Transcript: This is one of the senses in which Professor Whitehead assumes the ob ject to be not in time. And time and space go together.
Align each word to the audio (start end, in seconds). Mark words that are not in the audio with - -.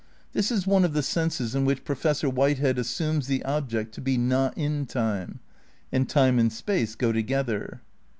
This 0.33 0.51
is 0.51 0.65
one 0.65 0.83
of 0.83 0.93
the 0.93 1.03
senses 1.03 1.53
in 1.53 1.63
which 1.63 1.85
Professor 1.85 2.27
Whitehead 2.27 2.79
assumes 2.79 3.27
the 3.27 3.45
ob 3.45 3.69
ject 3.69 3.93
to 3.93 4.01
be 4.01 4.17
not 4.17 4.57
in 4.57 4.87
time. 4.87 5.41
And 5.91 6.09
time 6.09 6.39
and 6.39 6.51
space 6.51 6.95
go 6.95 7.11
together. 7.11 7.81